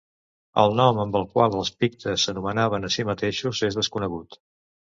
El 0.61 0.71
nom 0.79 1.01
amb 1.03 1.17
el 1.19 1.27
qual 1.35 1.57
els 1.59 1.71
pictes 1.83 2.25
s'anomenaven 2.29 2.89
a 2.89 2.91
si 2.97 3.09
mateixos 3.11 3.63
és 3.69 3.81
desconegut. 3.83 4.43